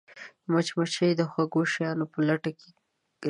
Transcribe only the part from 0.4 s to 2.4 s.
مچمچۍ د خوږو شیانو په